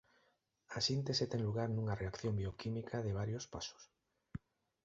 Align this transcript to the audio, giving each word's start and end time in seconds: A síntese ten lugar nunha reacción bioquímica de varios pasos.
A 0.77 0.79
síntese 0.87 1.25
ten 1.31 1.41
lugar 1.47 1.69
nunha 1.71 1.97
reacción 2.01 2.33
bioquímica 2.41 2.95
de 3.05 3.11
varios 3.19 3.45
pasos. 3.53 3.83